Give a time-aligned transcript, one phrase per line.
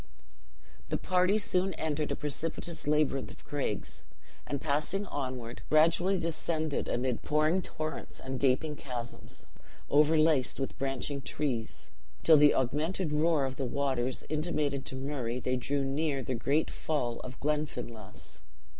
[0.89, 4.03] The party soon entered a precipitous labyrinth of craigs;
[4.47, 9.45] and, passing onward, gradually descended amid pouring torrents, and gaping chasms
[9.91, 11.91] overlaced with branching trees,
[12.23, 17.19] till the augmented roar of waters intimated to Murray, they drew near the great fall
[17.19, 18.41] of Glenfinlass.